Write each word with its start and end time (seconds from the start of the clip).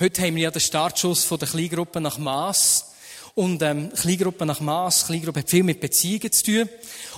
Heute 0.00 0.22
haben 0.22 0.34
wir 0.34 0.42
ja 0.42 0.50
den 0.50 0.60
Startschuss 0.60 1.22
von 1.22 1.38
der 1.38 1.46
Kleingruppe 1.46 2.00
nach 2.00 2.18
Mass. 2.18 2.94
Und 3.36 3.62
ähm, 3.62 3.92
Kleingruppe 3.92 4.44
nach 4.44 4.58
Mass, 4.58 5.06
Kleingruppe 5.06 5.40
hat 5.40 5.50
viel 5.50 5.62
mit 5.62 5.78
Beziehungen 5.78 6.32
zu 6.32 6.42
tun. 6.42 6.68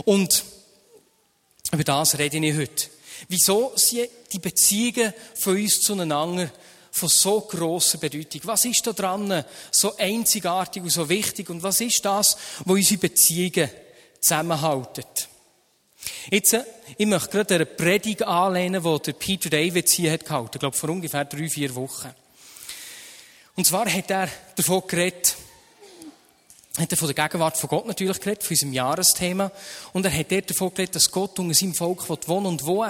Und 0.05 0.45
über 1.73 1.85
das 1.85 2.19
rede 2.19 2.37
ich 2.37 2.55
heute. 2.55 2.89
Wieso 3.29 3.73
sind 3.77 4.11
die 4.31 4.39
Beziehungen 4.39 5.15
von 5.35 5.57
uns 5.57 5.81
zueinander 5.81 6.51
von 6.91 7.09
so 7.09 7.41
grosser 7.41 7.97
Bedeutung? 7.97 8.43
Was 8.45 8.67
ist 8.67 8.87
da 8.87 8.93
dran 8.93 9.43
so 9.71 9.97
einzigartig 9.97 10.83
und 10.83 10.91
so 10.91 11.09
wichtig? 11.09 11.49
Und 11.49 11.63
was 11.63 11.81
ist 11.81 12.05
das, 12.05 12.37
wo 12.67 12.75
unsere 12.75 13.01
Beziehungen 13.01 13.71
zusammenhalten? 14.21 15.05
Jetzt, 16.31 16.53
äh, 16.53 16.65
ich 16.99 17.07
möchte 17.07 17.31
gerade 17.31 17.55
eine 17.55 17.67
Predigt 17.67 18.23
anlehnen, 18.23 18.83
die 18.83 19.03
der 19.03 19.13
Peter 19.15 19.49
Davids 19.49 19.95
hier 19.95 20.13
hat 20.13 20.27
gehalten, 20.27 20.51
ich 20.55 20.61
glaube 20.61 20.77
vor 20.77 20.91
ungefähr 20.91 21.25
drei, 21.25 21.49
vier 21.49 21.75
Wochen. 21.75 22.15
Und 23.57 23.65
zwar 23.65 23.91
hat 23.91 24.11
er 24.11 24.29
davon 24.55 24.83
geredet, 24.87 25.35
hat 26.77 26.91
er 26.91 26.99
von 26.99 27.09
der 27.09 27.25
Gegenwart 27.25 27.57
von 27.57 27.71
Gott 27.71 27.87
natürlich 27.87 28.21
geredet, 28.21 28.43
von 28.43 28.53
unserem 28.53 28.75
Jahresthema. 28.75 29.51
Und 29.95 30.05
er 30.05 30.15
hat 30.15 30.31
dort 30.31 30.51
davon 30.51 30.75
geredet, 30.75 30.95
dass 30.95 31.11
Gott 31.11 31.39
unter 31.39 31.55
seinem 31.55 31.75
Volk 31.75 32.07
wohnt 32.07 32.29
und 32.29 32.67
wo 32.67 32.87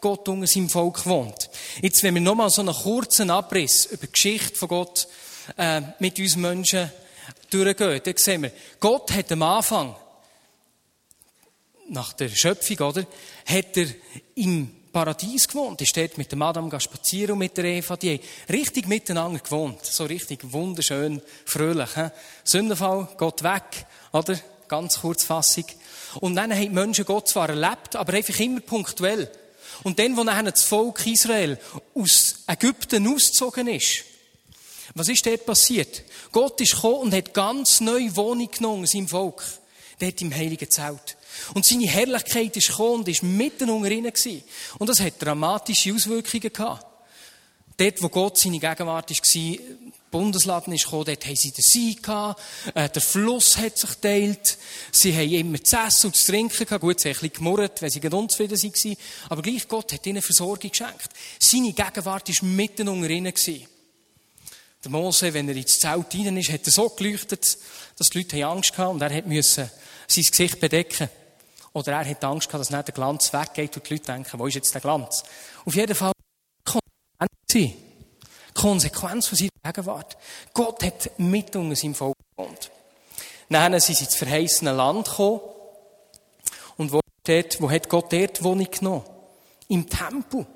Gott 0.00 0.28
unter 0.28 0.48
seinem 0.48 0.68
Volk 0.68 1.06
wohnt. 1.06 1.48
Jetzt, 1.80 2.02
wenn 2.02 2.14
wir 2.14 2.20
nochmal 2.20 2.50
so 2.50 2.62
einen 2.62 2.74
kurzen 2.74 3.30
Abriss 3.30 3.86
über 3.86 4.08
die 4.08 4.12
Geschichte 4.12 4.56
von 4.56 4.68
Gott 4.68 5.06
äh, 5.56 5.82
mit 6.00 6.18
uns 6.18 6.34
Menschen 6.34 6.90
durchgehen, 7.50 8.00
dann 8.04 8.16
sehen 8.16 8.42
wir, 8.42 8.52
Gott 8.80 9.12
hat 9.12 9.30
am 9.30 9.42
Anfang, 9.42 9.94
nach 11.90 12.12
der 12.14 12.28
Schöpfung, 12.28 12.88
oder, 12.88 13.06
hat 13.46 13.76
er 13.76 13.86
im 14.34 14.77
Paradies 14.98 15.46
gewohnt. 15.46 15.80
Ist 15.80 15.96
dort 15.96 16.18
mit 16.18 16.32
dem 16.32 16.42
Adam 16.42 16.68
spazieren 16.80 17.34
und 17.34 17.38
mit 17.38 17.56
der 17.56 17.66
Eva. 17.66 17.96
Die 17.96 18.14
haben 18.14 18.20
richtig 18.52 18.88
miteinander 18.88 19.38
gewohnt. 19.38 19.84
So 19.84 20.04
richtig 20.04 20.40
wunderschön, 20.52 21.22
fröhlich. 21.44 21.94
He? 21.94 22.08
Sündenfall, 22.42 23.06
Gott 23.16 23.44
weg, 23.44 23.86
oder? 24.10 24.36
Ganz 24.66 25.00
kurzfassig. 25.00 25.66
Und 26.18 26.34
dann 26.34 26.52
haben 26.52 26.62
die 26.62 26.68
Menschen 26.70 27.04
Gott 27.04 27.28
zwar 27.28 27.48
erlebt, 27.48 27.94
aber 27.94 28.12
einfach 28.12 28.40
immer 28.40 28.58
punktuell. 28.58 29.30
Und 29.84 30.00
dann, 30.00 30.16
wo 30.16 30.24
dann 30.24 30.46
das 30.46 30.64
Volk 30.64 31.06
Israel 31.06 31.60
aus 31.94 32.40
Ägypten 32.48 33.06
ausgezogen 33.06 33.68
ist, 33.68 34.02
was 34.96 35.08
ist 35.08 35.24
dort 35.24 35.46
passiert? 35.46 36.02
Gott 36.32 36.60
ist 36.60 36.74
gekommen 36.74 37.02
und 37.02 37.14
hat 37.14 37.34
ganz 37.34 37.80
neue 37.80 38.16
Wohnung 38.16 38.50
genommen 38.50 38.80
in 38.80 38.86
seinem 38.86 39.08
Volk. 39.08 39.44
Dort 40.00 40.20
im 40.22 40.34
Heiligen 40.34 40.68
Zelt. 40.68 41.17
Und 41.54 41.64
seine 41.64 41.86
Herrlichkeit 41.86 42.56
ist 42.56 42.68
gekommen 42.68 43.00
und 43.00 43.08
ist 43.08 43.22
mitten 43.22 43.70
unter 43.70 43.90
ihnen 43.90 44.12
gewesen. 44.12 44.42
Und 44.78 44.88
das 44.88 45.00
hat 45.00 45.14
dramatische 45.20 45.94
Auswirkungen 45.94 46.52
gehabt. 46.52 46.86
Dort, 47.76 48.02
wo 48.02 48.08
Gott 48.08 48.38
seine 48.38 48.58
Gegenwart 48.58 49.10
war, 49.10 49.58
Bundesladen 50.10 50.72
ist 50.72 50.84
gekommen, 50.84 51.04
dort 51.04 51.26
haben 51.26 51.36
sie 51.36 51.52
den 51.52 51.62
Sieg 51.62 52.02
gehabt, 52.02 52.40
äh, 52.74 52.88
der 52.88 53.02
Fluss 53.02 53.56
hat 53.58 53.76
sich 53.78 53.90
geteilt, 53.90 54.58
sie 54.90 55.14
haben 55.14 55.30
immer 55.30 55.62
zu 55.62 55.76
essen 55.76 56.06
und 56.06 56.16
zu 56.16 56.32
trinken 56.32 56.64
gehabt, 56.64 56.80
gut, 56.80 56.98
sie 56.98 57.10
haben 57.10 57.16
ein 57.16 57.20
bisschen 57.20 57.34
gemurrt, 57.34 57.82
weil 57.82 57.90
sie 57.90 58.00
unzufrieden 58.00 58.60
waren, 58.60 58.96
aber 59.28 59.42
gleich 59.42 59.68
Gott 59.68 59.92
hat 59.92 60.06
ihnen 60.06 60.22
Versorgung 60.22 60.70
geschenkt. 60.70 61.10
Seine 61.38 61.72
Gegenwart 61.72 62.28
war 62.28 62.48
mitten 62.48 62.88
unter 62.88 63.10
ihnen 63.10 63.32
gewesen. 63.32 63.66
Der 64.82 64.90
Mose, 64.90 65.34
wenn 65.34 65.48
er 65.48 65.56
ins 65.56 65.78
Zelt 65.78 66.14
rein 66.14 66.36
ist, 66.36 66.50
hat 66.50 66.66
er 66.66 66.72
so 66.72 66.88
geleuchtet, 66.88 67.58
dass 67.96 68.10
die 68.10 68.18
Leute 68.18 68.46
Angst 68.46 68.78
hatten 68.78 68.92
und 68.92 69.02
er 69.02 69.22
müssen 69.22 69.70
sein 70.06 70.24
Gesicht 70.24 70.60
bedecken. 70.60 71.10
Oder 71.78 71.92
er 71.92 72.08
hat 72.08 72.24
Angst 72.24 72.48
gehabt, 72.48 72.60
dass 72.60 72.70
nicht 72.70 72.88
der 72.88 72.94
Glanz 72.94 73.32
weggeht 73.32 73.76
und 73.76 73.88
die 73.88 73.94
Leute 73.94 74.06
denken, 74.06 74.38
wo 74.38 74.46
ist 74.46 74.54
jetzt 74.54 74.74
der 74.74 74.80
Glanz? 74.80 75.22
Auf 75.64 75.74
jeden 75.74 75.94
Fall 75.94 76.12
Konsequenz 76.64 77.78
Konsequenz 78.54 79.28
von 79.28 79.38
seiner 79.38 79.50
Gegenwart. 79.62 80.16
Gott 80.52 80.82
hat 80.82 81.10
mit 81.18 81.54
unter 81.54 81.76
seinem 81.76 81.94
Volk 81.94 82.16
gewohnt. 82.36 82.70
Dann 83.48 83.78
sind 83.78 83.96
sie 83.96 84.04
ins 84.04 84.16
verheißene 84.16 84.72
Land 84.72 85.08
gekommen. 85.08 85.40
Und 86.76 86.92
wo, 86.92 87.00
dort, 87.24 87.60
wo 87.60 87.70
hat 87.70 87.88
Gott 87.88 88.12
dort 88.12 88.42
Wohnung 88.42 88.68
genommen? 88.70 89.04
Im 89.68 89.88
Tempel. 89.88 90.46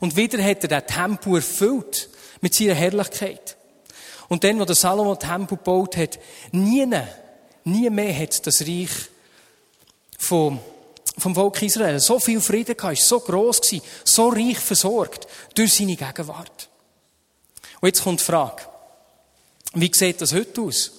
Und 0.00 0.16
wieder 0.16 0.42
hat 0.42 0.64
er 0.64 0.80
den 0.80 0.86
Tempel 0.86 1.36
erfüllt 1.36 2.08
mit 2.40 2.54
seiner 2.54 2.74
Herrlichkeit. 2.74 3.56
Und 4.28 4.44
dann, 4.44 4.58
wo 4.58 4.64
der 4.64 4.76
Salomo 4.76 5.14
den 5.14 5.28
Tempel 5.28 5.56
gebaut 5.56 5.96
hat, 5.96 6.18
nie, 6.52 6.86
nie 7.64 7.90
mehr 7.90 8.16
hat 8.16 8.46
das 8.46 8.60
Reich 8.62 8.90
vom, 10.30 10.60
vom 11.18 11.34
Volk 11.34 11.60
Israel 11.60 11.98
so 11.98 12.20
viel 12.20 12.40
Frieden 12.40 12.76
gehabt, 12.76 12.98
ist 12.98 13.08
so 13.08 13.18
gross 13.18 13.60
gewesen, 13.60 13.84
so 14.04 14.28
reich 14.28 14.58
versorgt 14.58 15.26
durch 15.56 15.74
seine 15.74 15.96
Gegenwart. 15.96 16.68
Und 17.80 17.88
jetzt 17.88 18.04
kommt 18.04 18.20
die 18.20 18.24
Frage, 18.24 18.62
wie 19.74 19.90
sieht 19.92 20.20
das 20.20 20.32
heute 20.32 20.60
aus? 20.60 20.92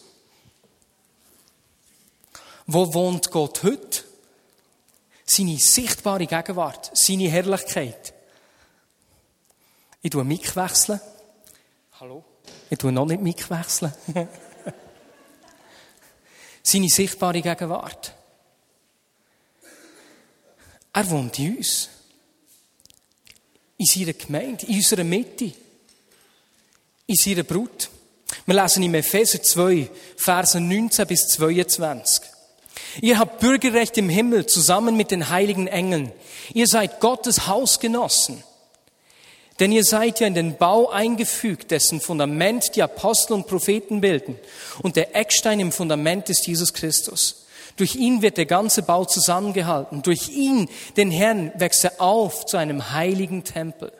Wo 2.68 2.94
wohnt 2.94 3.32
Gott 3.32 3.64
heute? 3.64 4.04
Seine 5.26 5.58
sichtbare 5.58 6.28
Gegenwart, 6.28 6.92
seine 6.94 7.30
Herrlichkeit. 7.30 8.14
Ich 10.02 10.10
tue 10.10 10.26
Mic 10.26 10.54
wechseln. 10.58 11.00
Hallo? 12.02 12.26
Ich 12.70 12.78
tue 12.78 12.92
noch 12.92 13.06
nicht 13.06 13.22
Mic 13.22 13.50
wechseln. 13.50 13.94
seine 16.64 16.90
sichtbare 16.90 17.42
Gegenwart. 17.42 18.16
Er 20.94 21.10
wohnt 21.10 21.40
in 21.40 21.58
uns. 21.58 21.90
In 23.78 23.86
seiner 23.86 24.14
Gemeinde, 24.14 24.66
in 24.66 24.76
unserer 24.76 25.04
Mitte. 25.04 25.54
In 27.08 27.16
seiner 27.16 27.44
Brut. 27.44 27.90
Wir 28.46 28.62
lesen 28.62 28.84
im 28.84 28.94
Epheser 28.96 29.42
2, 29.42 29.90
Verse 30.16 30.60
19 30.60 31.08
bis 31.08 31.28
22. 31.28 32.24
Ihr 33.02 33.18
habt 33.18 33.40
Bürgerrecht 33.40 33.98
im 33.98 34.10
Himmel 34.10 34.46
zusammen 34.46 34.98
mit 34.98 35.12
den 35.12 35.30
heiligen 35.30 35.68
Engeln. 35.68 36.12
Ihr 36.54 36.68
seid 36.68 37.00
Gottes 37.00 37.48
Hausgenossen. 37.48 38.44
Denn 39.60 39.72
ihr 39.72 39.84
seid 39.84 40.20
ja 40.20 40.28
in 40.28 40.34
den 40.34 40.58
Bau 40.58 40.90
eingefügt, 40.90 41.72
dessen 41.72 42.02
Fundament 42.02 42.76
die 42.76 42.82
Apostel 42.82 43.34
und 43.34 43.48
Propheten 43.48 44.02
bilden. 44.02 44.40
Und 44.82 44.96
der 44.96 45.16
Eckstein 45.16 45.60
im 45.60 45.72
Fundament 45.72 46.30
ist 46.30 46.48
Jesus 46.48 46.74
Christus. 46.74 47.46
Durch 47.78 47.96
ihn 47.96 48.22
wird 48.22 48.38
der 48.38 48.46
ganze 48.46 48.84
Bau 48.84 49.06
zusammengehalten. 49.06 50.02
Durch 50.02 50.30
ihn, 50.30 50.70
den 50.98 51.12
Herrn, 51.12 51.52
wächst 51.56 51.84
er 51.84 52.02
auf 52.02 52.46
zu 52.46 52.58
einem 52.58 52.92
heiligen 52.92 53.44
Tempel. 53.44 53.92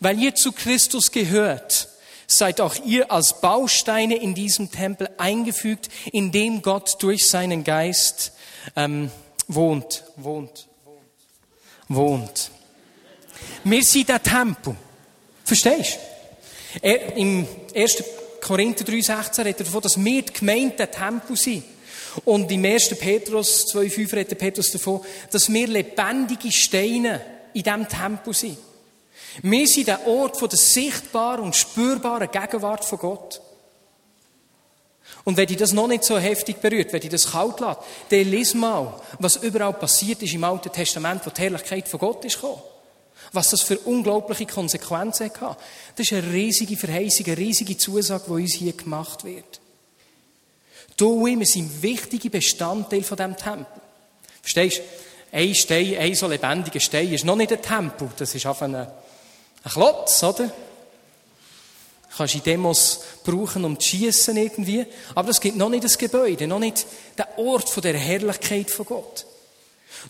Weil 0.00 0.20
ihr 0.20 0.34
zu 0.34 0.52
Christus 0.52 1.10
gehört, 1.10 1.88
seid 2.26 2.60
auch 2.60 2.74
ihr 2.84 3.10
als 3.10 3.40
Bausteine 3.40 4.16
in 4.16 4.34
diesem 4.34 4.70
Tempel 4.70 5.08
eingefügt, 5.18 5.88
in 6.12 6.32
dem 6.32 6.62
Gott 6.62 7.02
durch 7.02 7.28
seinen 7.28 7.64
Geist 7.64 8.32
ähm, 8.76 9.10
wohnt, 9.48 10.04
wohnt, 10.16 10.68
wohnt. 11.88 12.50
Wir 13.62 13.82
sind 13.82 14.08
der 14.08 14.22
Tempel. 14.22 14.76
Verstehst 15.44 15.98
du? 16.82 16.88
Im 17.16 17.46
1. 17.74 18.04
Korinther 18.40 18.84
3,16 18.84 19.38
redet 19.44 19.60
er 19.60 19.64
davon, 19.64 19.82
dass 19.82 20.02
wir 20.02 20.22
die 20.22 20.32
Gemeinde 20.32 20.76
der 20.76 20.90
Tempel 20.90 21.36
sind. 21.36 21.64
Und 22.24 22.50
im 22.50 22.64
1. 22.64 22.98
Petrus 22.98 23.66
2,5 23.72 24.12
redet 24.12 24.38
Petrus 24.38 24.70
davon, 24.70 25.00
dass 25.30 25.52
wir 25.52 25.66
lebendige 25.66 26.52
Steine 26.52 27.20
in 27.52 27.62
diesem 27.62 27.88
Tempel 27.88 28.34
sind. 28.34 28.58
Wir 29.42 29.66
sind 29.66 29.88
der 29.88 30.06
Ort 30.06 30.40
der 30.40 30.58
sichtbaren 30.58 31.44
und 31.44 31.56
spürbaren 31.56 32.30
Gegenwart 32.30 32.84
von 32.84 32.98
Gott. 32.98 33.40
Und 35.24 35.36
wenn 35.36 35.46
dich 35.46 35.56
das 35.56 35.72
noch 35.72 35.88
nicht 35.88 36.04
so 36.04 36.18
heftig 36.18 36.60
berührt, 36.60 36.92
wenn 36.92 37.00
dich 37.00 37.10
das 37.10 37.32
kalt 37.32 37.60
lässt, 37.60 37.80
dann 38.10 38.30
lies 38.30 38.54
mal, 38.54 39.00
was 39.18 39.36
überall 39.36 39.72
passiert 39.72 40.22
ist 40.22 40.34
im 40.34 40.44
Alten 40.44 40.70
Testament, 40.70 41.24
wo 41.24 41.30
die 41.30 41.40
Herrlichkeit 41.40 41.88
von 41.88 42.00
Gott 42.00 42.24
ist 42.24 42.34
gekommen. 42.34 42.62
Was 43.32 43.50
das 43.50 43.62
für 43.62 43.78
unglaubliche 43.78 44.46
Konsequenzen 44.46 45.30
hat. 45.40 45.58
Das 45.96 46.06
ist 46.06 46.12
eine 46.12 46.32
riesige 46.32 46.76
Verheißung, 46.76 47.26
eine 47.26 47.38
riesige 47.38 47.76
Zusage, 47.76 48.24
die 48.26 48.32
uns 48.32 48.54
hier 48.54 48.72
gemacht 48.74 49.24
wird. 49.24 49.60
Du 50.96 51.24
wir 51.26 51.46
sind 51.46 51.82
wichtige 51.82 52.30
Bestandteil 52.30 53.02
von 53.02 53.16
diesem 53.16 53.36
Tempel. 53.36 53.66
Verstehst 54.40 54.78
du? 54.78 54.82
Ein 55.36 55.54
Stein, 55.54 55.96
ein 55.98 56.14
so 56.14 56.28
lebendiger 56.28 56.78
Stein 56.78 57.12
ist 57.12 57.24
noch 57.24 57.34
nicht 57.34 57.52
ein 57.52 57.60
Tempel. 57.60 58.08
Das 58.16 58.32
ist 58.34 58.46
einfach 58.46 58.66
ein, 58.66 58.76
ein 58.76 58.88
Klotz, 59.64 60.22
oder? 60.22 60.46
Du 60.46 62.18
kannst 62.18 62.36
in 62.36 62.44
Demos 62.44 63.00
brauchen, 63.24 63.64
um 63.64 63.80
zu 63.80 63.88
schiessen 63.88 64.36
irgendwie. 64.36 64.86
Aber 65.16 65.26
das 65.26 65.40
gibt 65.40 65.56
noch 65.56 65.68
nicht 65.68 65.82
das 65.82 65.98
Gebäude, 65.98 66.46
noch 66.46 66.60
nicht 66.60 66.86
den 67.18 67.24
Ort 67.44 67.68
von 67.68 67.82
der 67.82 67.98
Herrlichkeit 67.98 68.70
von 68.70 68.86
Gott. 68.86 69.26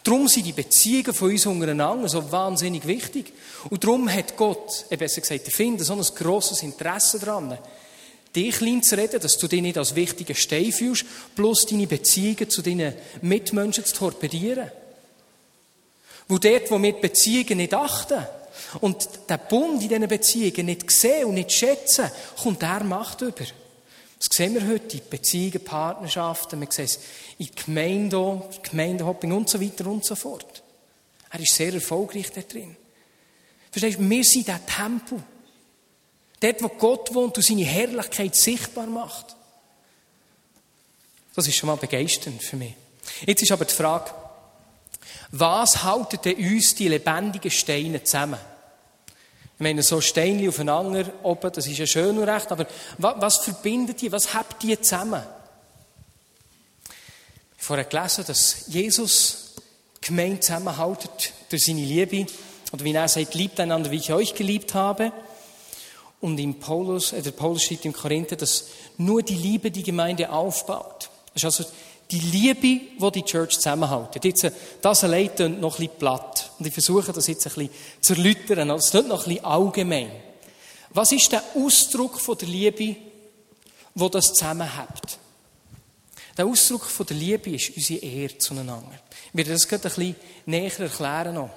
Darum 0.03 0.29
sind 0.29 0.45
die 0.45 0.53
Beziehungen 0.53 1.15
von 1.15 1.31
uns 1.31 1.47
untereinander 1.47 2.09
so 2.11 2.31
wahnsinnig 2.31 2.87
wichtig. 2.87 3.33
Und 3.71 3.83
darum 3.83 4.13
hat 4.13 4.37
Gott, 4.37 4.85
besser 4.91 5.23
gesagt, 5.23 5.47
der 5.47 5.55
Finder, 5.55 5.85
so 5.85 5.95
ein 5.95 6.03
grosses 6.03 6.63
Interesse 6.63 7.19
daran, 7.19 7.57
dich 8.35 8.57
klein 8.57 8.83
zu 8.83 8.97
reden, 8.97 9.21
dass 9.21 9.39
du 9.39 9.49
dich 9.49 9.63
nicht 9.63 9.79
als 9.79 9.95
wichtiger 9.95 10.35
Stein 10.35 10.73
fühlst, 10.73 11.05
plus 11.35 11.67
deine 11.67 11.87
Beziehungen 11.87 12.51
zu 12.51 12.63
deinen 12.63 12.95
Mitmenschen 13.23 13.85
zu 13.85 13.95
torpedieren. 13.95 14.71
Wo 16.29 16.39
dort, 16.39 16.71
wo 16.71 16.83
wir 16.83 16.93
die 16.93 17.01
Beziehungen 17.01 17.59
nicht 17.59 17.75
achten, 17.75 18.27
und 18.81 19.09
der 19.29 19.39
Bund 19.39 19.83
in 19.83 19.89
diesen 19.89 20.09
Beziehungen 20.09 20.67
nicht 20.67 20.91
sehen 20.91 21.27
und 21.27 21.35
nicht 21.35 21.53
schätzen, 21.53 22.11
kommt 22.43 22.63
er 22.63 22.85
Macht 22.85 23.21
über. 23.21 23.45
Das 24.19 24.29
sehen 24.31 24.55
wir 24.55 24.67
heute 24.67 24.97
in 24.97 25.09
Beziehungen, 25.09 25.63
Partnerschaften, 25.63 26.61
wir 26.61 26.69
sehen 26.71 26.85
es 26.85 27.01
in 27.39 27.51
Gemeinden, 27.55 28.43
Gemeindehopping 28.63 29.33
und 29.33 29.49
so 29.49 29.61
weiter 29.61 29.87
und 29.87 30.05
so 30.05 30.15
fort. 30.15 30.63
Er 31.31 31.41
ist 31.41 31.55
sehr 31.55 31.75
erfolgreich 31.75 32.31
da 32.33 32.41
drin. 32.41 32.77
Verstehst 33.71 33.99
du, 33.99 34.09
wir 34.09 34.25
sind 34.25 34.49
der 34.49 34.65
Tempel. 34.65 35.23
Dort, 36.45 36.63
wo 36.63 36.69
Gott 36.69 37.15
wohnt 37.15 37.39
und 37.39 37.43
seine 37.43 37.65
Herrlichkeit 37.65 38.37
sichtbar 38.37 38.87
macht. 38.87 39.35
Das 41.35 41.49
ist 41.49 41.57
schon 41.57 41.69
mal 41.69 41.77
begeisternd 41.77 42.43
für 42.43 42.57
mich. 42.57 42.75
Jetzt 43.25 43.43
ist 43.43 43.51
aber 43.51 43.65
die 43.65 43.73
Frage, 43.73 44.11
was 45.31 45.83
halten 45.83 46.19
denn 46.23 46.37
uns 46.37 46.75
die 46.75 46.89
lebendigen 46.89 47.51
Steine 47.51 48.05
zusammen? 48.05 48.39
Ich 49.55 49.61
meine, 49.61 49.83
so 49.83 50.03
Steine 50.03 50.47
aufeinander 50.47 51.11
oben, 51.23 51.51
das 51.51 51.67
ist 51.67 51.79
ja 51.79 51.87
schön 51.87 52.19
und 52.19 52.29
recht, 52.29 52.53
aber 52.53 52.67
was 52.99 53.39
verbindet 53.39 54.03
die, 54.03 54.13
was 54.13 54.35
habt 54.35 54.63
die 54.63 54.79
zusammen? 54.79 55.23
Ich 57.57 57.69
habe 57.69 57.85
vorher 57.85 57.85
gelesen, 57.87 58.25
dass 58.27 58.67
Jesus 58.67 59.55
die 60.03 60.09
Gemeinde 60.09 60.41
zusammenhaltet 60.41 61.33
durch 61.49 61.65
seine 61.65 61.81
Liebe. 61.81 62.27
Oder 62.71 62.85
wie 62.85 62.93
er 62.93 63.09
sagt, 63.09 63.35
liebt 63.35 63.59
einander, 63.61 63.91
wie 63.91 63.97
ich 63.97 64.13
euch 64.13 64.35
geliebt 64.35 64.75
habe. 64.75 65.11
Und 66.21 66.39
im 66.39 66.59
Paulus, 66.59 67.13
äh, 67.13 67.23
der 67.23 67.33
Paulus 67.33 67.63
steht 67.65 67.85
im 67.85 67.93
Korinther, 67.93 68.37
dass 68.37 68.67
nur 68.97 69.23
die 69.23 69.37
Liebe 69.37 69.71
die 69.71 69.83
Gemeinde 69.83 70.31
aufbaut. 70.31 71.11
Das 71.35 71.43
ist 71.43 71.45
also 71.45 71.65
die 72.11 72.21
Liebe, 72.21 72.81
die 72.99 73.11
die 73.13 73.23
Church 73.25 73.55
zusammenhält. 73.55 74.25
Jetzt, 74.25 74.51
das 74.81 75.05
allein 75.05 75.35
klingt 75.35 75.61
noch 75.61 75.79
ein 75.79 75.89
platt. 75.99 76.51
Und 76.59 76.67
ich 76.67 76.73
versuche 76.73 77.13
das 77.13 77.27
jetzt 77.27 77.47
ein 77.47 77.53
bisschen 77.55 77.71
zu 78.01 78.15
erläutern. 78.15 78.71
Also, 78.71 78.85
es 78.85 78.91
klingt 78.91 79.09
noch 79.09 79.27
ein 79.27 79.45
allgemein. 79.45 80.11
Was 80.91 81.13
ist 81.13 81.33
der 81.33 81.43
Ausdruck 81.57 82.21
von 82.21 82.39
der 82.39 82.49
Liebe, 82.49 82.97
wo 83.95 84.09
das 84.09 84.33
zusammenhält? 84.33 85.19
Der 86.37 86.47
Ausdruck 86.47 86.85
von 86.85 87.07
der 87.07 87.17
Liebe 87.17 87.51
ist 87.51 87.77
unsere 87.77 88.01
Ehre 88.01 88.39
zueinander. 88.39 88.93
Ich 89.29 89.35
werde 89.37 89.53
das 89.53 89.67
gerade 89.67 89.89
ein 89.89 89.95
bisschen 89.95 90.17
näher 90.47 90.81
erklären 90.81 91.35
noch. 91.35 91.51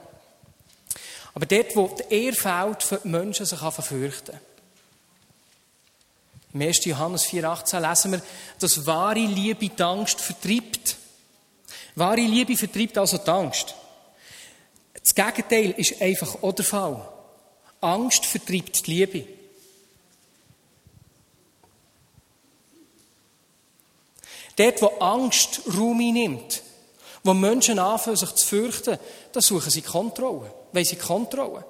Aber 1.37 1.45
dort, 1.45 1.75
wo 1.75 1.87
die 1.87 2.15
Ehre 2.15 2.35
fehlt, 2.35 2.81
für 2.81 2.97
die 2.97 3.09
Menschen 3.09 3.45
sich 3.45 3.59
verfürchten. 3.59 4.39
Im 6.51 6.61
1. 6.61 6.83
Johannes 6.85 7.27
4,18 7.27 7.87
lesen 7.87 8.11
wir, 8.13 8.21
dass 8.57 8.87
wahre 8.87 9.19
Liebe 9.19 9.69
die 9.69 9.83
Angst 9.83 10.19
vertreibt. 10.19 10.97
Wahre 11.93 12.21
Liebe 12.21 12.57
vertreibt 12.57 12.97
also 12.97 13.19
die 13.19 13.29
Angst. 13.29 13.75
Das 14.95 15.13
Gegenteil 15.13 15.75
ist 15.77 16.01
einfach 16.01 16.41
auch 16.41 16.53
der 16.53 16.65
Fall. 16.65 17.07
Angst 17.81 18.25
vertreibt 18.25 18.87
die 18.87 18.91
Liebe. 18.91 19.27
Dort, 24.55 24.81
wo 24.81 24.87
Angst 24.87 25.61
Raum 25.67 25.99
einnimmt, 25.99 26.63
wo 27.27 27.33
Menschen 27.33 27.77
anfangen, 27.77 28.17
sich 28.17 28.33
zu 28.35 28.47
fürchten, 28.47 28.97
da 29.31 29.41
suchen 29.41 29.69
sie 29.69 29.81
Kontrolle. 29.81 30.51
Weil 30.71 30.85
sie 30.85 30.95
Kontrolle. 30.95 31.63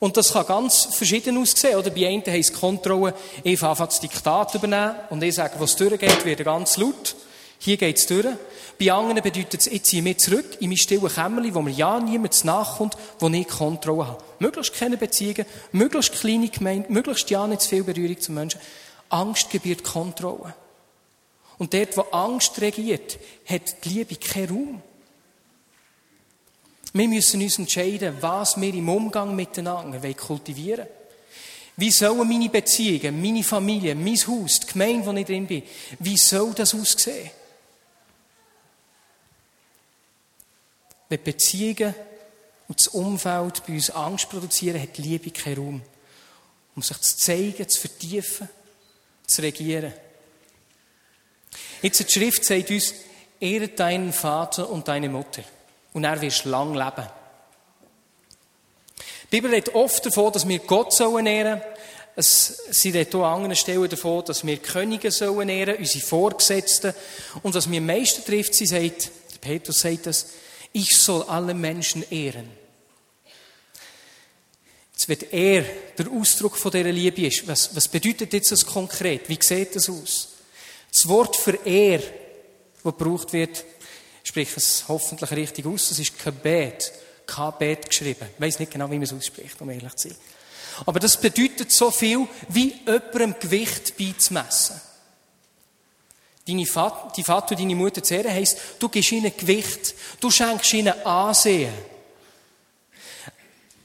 Und 0.00 0.16
das 0.16 0.32
kann 0.32 0.46
ganz 0.46 0.86
verschieden 0.86 1.38
aussehen. 1.38 1.76
Oder 1.76 1.90
bei 1.90 2.08
einem 2.08 2.22
heisst 2.26 2.54
Kontrolle, 2.54 3.14
ich 3.42 3.58
fange 3.58 3.76
das 3.76 4.00
Diktat 4.00 4.54
übernehmen 4.54 4.96
und 5.10 5.22
ich 5.22 5.34
sage, 5.34 5.54
was 5.58 5.76
durchgeht, 5.76 6.24
wird 6.24 6.44
ganz 6.44 6.76
laut. 6.76 7.14
Hier 7.58 7.76
geht 7.76 7.96
es 7.96 8.06
durch. 8.06 8.26
Bei 8.78 8.92
anderen 8.92 9.22
bedeutet 9.22 9.60
es, 9.60 9.66
ich 9.68 9.82
ziehe 9.84 10.02
mich 10.02 10.18
zurück 10.18 10.60
in 10.60 10.68
mein 10.68 10.76
stilles 10.76 11.14
Kämmerchen, 11.14 11.54
wo 11.54 11.62
mir 11.62 11.70
ja 11.70 11.98
niemand 11.98 12.44
nachkommt, 12.44 12.94
wo 13.18 13.28
ich 13.28 13.48
Kontrolle 13.48 14.08
habe. 14.08 14.24
Möglichst 14.38 14.74
keine 14.74 14.98
Beziehungen, 14.98 15.46
möglichst 15.72 16.12
kleine 16.12 16.48
Gemeinde, 16.48 16.92
möglichst 16.92 17.30
ja 17.30 17.46
nicht 17.46 17.62
zu 17.62 17.70
viel 17.70 17.84
Berührung 17.84 18.20
zu 18.20 18.32
Menschen. 18.32 18.60
Angst 19.08 19.50
gebiert 19.50 19.82
Kontrolle. 19.82 20.54
Und 21.58 21.72
dort, 21.72 21.96
wo 21.96 22.02
Angst 22.02 22.60
regiert, 22.60 23.18
hat 23.46 23.84
die 23.84 23.88
Liebe 23.88 24.16
keinen 24.16 24.48
Raum. 24.48 24.82
Wir 26.92 27.08
müssen 27.08 27.42
uns 27.42 27.58
entscheiden, 27.58 28.16
was 28.20 28.60
wir 28.60 28.72
im 28.72 28.88
Umgang 28.88 29.34
miteinander 29.34 30.00
kultivieren 30.14 30.86
wollen. 30.86 31.06
Wie 31.78 31.90
sollen 31.90 32.26
meine 32.26 32.48
Beziehungen, 32.48 33.20
meine 33.20 33.44
Familie, 33.44 33.94
mein 33.94 34.16
Haus, 34.16 34.60
die 34.60 34.72
Gemeinde, 34.72 35.06
wo 35.06 35.12
ich 35.12 35.26
drin 35.26 35.46
bin, 35.46 35.62
wie 35.98 36.16
soll 36.16 36.54
das 36.54 36.74
aussehen? 36.74 37.30
Wenn 41.08 41.22
Beziehungen 41.22 41.94
und 42.66 42.80
das 42.80 42.88
Umfeld 42.88 43.66
bei 43.66 43.74
uns 43.74 43.90
Angst 43.90 44.30
produzieren, 44.30 44.80
hat 44.80 44.96
Liebe 44.96 45.30
keinen 45.30 45.58
Raum. 45.58 45.82
Um 46.74 46.82
sich 46.82 46.98
zu 46.98 47.16
zeigen, 47.18 47.68
zu 47.68 47.80
vertiefen, 47.80 48.48
zu 49.26 49.42
regieren. 49.42 49.92
Jetzt 51.82 52.00
die 52.00 52.12
Schrift 52.12 52.44
sagt 52.44 52.70
uns, 52.70 52.94
ehre 53.40 53.68
deinen 53.68 54.12
Vater 54.12 54.68
und 54.70 54.88
deine 54.88 55.08
Mutter 55.08 55.42
und 55.92 56.04
er 56.04 56.20
wirst 56.20 56.44
lang 56.44 56.74
leben. 56.74 57.08
Die 59.30 59.36
Bibel 59.36 59.50
redet 59.50 59.74
oft 59.74 60.06
davon, 60.06 60.32
dass 60.32 60.46
wir 60.46 60.58
Gott 60.60 60.92
sollen 60.92 61.26
ehren. 61.26 61.60
Es, 62.14 62.64
sie 62.70 62.90
redet 62.90 63.14
auch 63.14 63.24
an 63.24 63.34
anderen 63.34 63.56
Stellen 63.56 63.88
davon, 63.88 64.24
dass 64.24 64.46
wir 64.46 64.56
Könige 64.58 65.10
sollen 65.10 65.48
ehren, 65.48 65.76
unsere 65.76 66.04
Vorgesetzten. 66.04 66.94
Und 67.42 67.54
was 67.54 67.66
mir 67.66 67.80
am 67.80 67.86
meisten 67.86 68.24
trifft, 68.24 68.54
sie 68.54 68.66
sagt, 68.66 69.10
Petrus 69.40 69.80
sagt 69.80 70.06
das, 70.06 70.26
ich 70.72 70.96
soll 70.96 71.22
alle 71.24 71.54
Menschen 71.54 72.04
ehren. 72.10 72.50
Jetzt 74.92 75.08
wird 75.08 75.32
er 75.32 75.62
der 75.98 76.10
Ausdruck 76.10 76.56
von 76.56 76.70
dieser 76.70 76.92
Liebe 76.92 77.26
ist. 77.26 77.46
Was, 77.46 77.74
was 77.74 77.88
bedeutet 77.88 78.32
jetzt 78.32 78.52
das 78.52 78.64
konkret? 78.64 79.28
Wie 79.28 79.38
sieht 79.40 79.76
das 79.76 79.90
aus? 79.90 80.35
Das 80.96 81.08
Wort 81.08 81.36
für 81.36 81.58
er, 81.66 81.98
das 81.98 82.82
gebraucht 82.82 83.30
wird, 83.34 83.64
spreche 84.22 84.56
es 84.56 84.84
hoffentlich 84.88 85.30
richtig 85.32 85.66
aus. 85.66 85.90
Das 85.90 85.98
ist 85.98 86.18
Kabet. 86.18 86.90
Kabet 87.26 87.90
geschrieben. 87.90 88.26
Ich 88.34 88.40
weiss 88.40 88.58
nicht 88.58 88.72
genau, 88.72 88.86
wie 88.86 88.94
man 88.94 89.02
es 89.02 89.12
ausspricht, 89.12 89.60
um 89.60 89.68
ehrlich 89.68 89.94
zu 89.96 90.08
sein. 90.08 90.16
Aber 90.86 90.98
das 90.98 91.20
bedeutet 91.20 91.70
so 91.70 91.90
viel, 91.90 92.26
wie 92.48 92.76
jemandem 92.86 93.34
Gewicht 93.38 93.96
beizumessen. 93.98 94.80
Deine 96.48 96.64
Vater, 96.64 97.12
die 97.14 97.24
Vater 97.24 97.50
und 97.50 97.60
deine 97.60 97.74
Mutter 97.74 98.02
zu 98.02 98.14
ehren 98.14 98.32
heisst, 98.32 98.58
du 98.78 98.88
gibst 98.88 99.12
ihnen 99.12 99.36
Gewicht. 99.36 99.94
Du 100.18 100.30
schenkst 100.30 100.72
ihnen 100.72 100.94
Ansehen. 101.04 101.74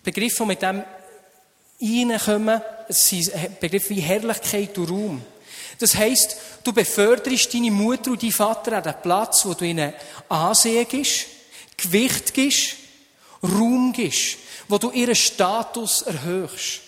Begriffe, 0.02 0.44
die 0.44 0.46
mit 0.46 0.62
dem 0.62 0.84
reinkommen, 1.82 2.62
sind 2.88 3.60
Begriffe 3.60 3.90
wie 3.90 4.02
Herrlichkeit 4.02 4.78
und 4.78 4.90
Raum. 4.90 5.26
Das 5.82 5.96
heisst, 5.96 6.36
du 6.64 6.72
beförderst 6.72 7.54
deine 7.54 7.72
Mutter 7.72 8.12
und 8.12 8.22
deinen 8.22 8.32
Vater 8.32 8.78
an 8.78 8.84
den 8.84 9.02
Platz, 9.02 9.46
wo 9.46 9.56
du 9.56 9.66
ihnen 9.66 9.94
Ansehen 10.30 10.88
gibst, 10.88 11.26
Gewicht 11.76 12.34
gibst, 12.34 12.76
Raum 13.42 13.92
gibst, 13.92 14.38
wo 14.68 14.78
du 14.78 14.92
ihren 14.92 15.16
Status 15.16 16.04
erhöhst. 16.04 16.82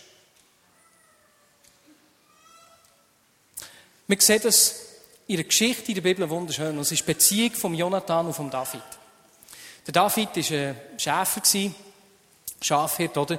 Wir 4.05 4.21
sehen 4.21 4.41
das 4.43 4.75
in 5.25 5.38
der 5.38 5.45
Geschichte 5.45 5.88
in 5.88 5.95
der 5.95 6.01
Bibel 6.01 6.29
wunderschön. 6.29 6.77
Das 6.77 6.91
ist 6.91 7.01
die 7.01 7.13
Beziehung 7.13 7.51
von 7.53 7.73
Jonathan 7.73 8.27
und 8.27 8.33
von 8.33 8.51
David. 8.51 8.83
Der 9.88 9.93
David 9.93 10.29
war 10.35 10.57
ein 10.57 10.77
Schäfer, 10.97 11.41
Schafhirt, 12.63 13.17
oder? 13.17 13.38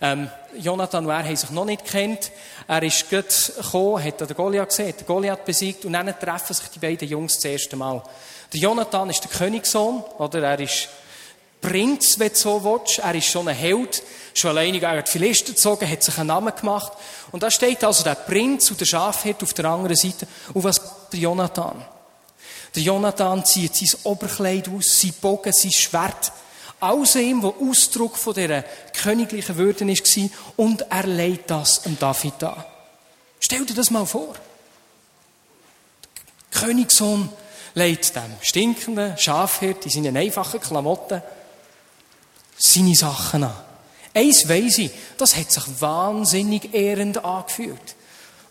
Ähm, 0.00 0.30
Jonathan 0.58 1.08
er 1.08 1.24
haben 1.24 1.36
sich 1.36 1.50
noch 1.50 1.64
nicht 1.64 1.84
kennt. 1.84 2.30
Er 2.68 2.82
ist 2.82 3.08
gerade 3.08 3.28
gekommen, 3.28 4.04
hat 4.04 4.20
den 4.20 4.36
Goliath 4.36 4.68
gesehen, 4.68 4.88
hat 4.88 5.00
den 5.00 5.06
Goliath 5.06 5.44
besiegt 5.44 5.84
und 5.84 5.92
dann 5.92 6.18
treffen 6.18 6.54
sich 6.54 6.68
die 6.68 6.78
beiden 6.78 7.08
Jungs 7.08 7.36
das 7.36 7.44
erste 7.44 7.76
Mal. 7.76 8.02
Der 8.52 8.60
Jonathan 8.60 9.10
ist 9.10 9.22
der 9.22 9.30
Königssohn, 9.30 10.02
oder? 10.18 10.42
Er 10.42 10.60
ist 10.60 10.88
Prinz, 11.60 12.18
wenn 12.18 12.28
du 12.28 12.34
so 12.36 12.62
willst. 12.62 12.98
Er 12.98 13.14
ist 13.14 13.26
schon 13.26 13.48
ein 13.48 13.56
Held. 13.56 14.02
Schon 14.34 14.50
alleine 14.50 14.80
er 14.80 14.98
hat 14.98 15.08
Philister 15.08 15.52
gezogen, 15.52 15.90
hat 15.90 16.02
sich 16.02 16.16
einen 16.18 16.28
Namen 16.28 16.54
gemacht. 16.54 16.92
Und 17.32 17.42
da 17.42 17.50
steht 17.50 17.82
also 17.82 18.04
der 18.04 18.14
Prinz 18.14 18.70
und 18.70 18.80
der 18.80 18.84
Schafhirt 18.86 19.42
auf 19.42 19.52
der 19.54 19.64
anderen 19.64 19.96
Seite. 19.96 20.28
Und 20.54 20.62
was 20.62 20.80
der 21.10 21.18
Jonathan? 21.18 21.84
Der 22.74 22.82
Jonathan 22.82 23.44
zieht 23.44 23.74
sein 23.74 24.00
Oberkleid 24.04 24.68
aus, 24.68 25.00
sein 25.00 25.14
Bogen, 25.20 25.52
sein 25.52 25.72
Schwert. 25.72 26.30
Alles 26.80 27.14
ihm, 27.16 27.40
der 27.40 27.54
Ausdruck 27.60 28.16
von 28.16 28.34
dieser 28.34 28.62
königlichen 29.02 29.56
Würde 29.56 29.86
war, 29.86 30.30
und 30.56 30.82
er 30.90 31.06
legt 31.06 31.50
das 31.50 31.82
dem 31.82 31.98
David 31.98 32.42
an. 32.44 32.64
Stell 33.40 33.64
dir 33.64 33.74
das 33.74 33.90
mal 33.90 34.06
vor. 34.06 34.34
Der 36.52 36.60
Königssohn 36.60 37.28
legt 37.74 38.14
dem 38.14 38.36
stinkenden 38.42 39.16
Schafhirt 39.16 39.84
in 39.84 39.90
seinen 39.90 40.16
einfachen 40.16 40.60
Klamotten 40.60 41.22
seine 42.58 42.94
Sachen 42.94 43.44
an. 43.44 43.54
Eins 44.14 44.48
weiss 44.48 44.78
ich, 44.78 44.90
das 45.18 45.36
hat 45.36 45.50
sich 45.50 45.80
wahnsinnig 45.80 46.74
ehrend 46.74 47.22
angefühlt. 47.22 47.94